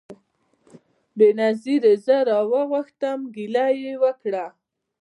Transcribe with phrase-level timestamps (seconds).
[1.17, 4.45] بېنظیري زه راوغوښتم ګیله یې وکړه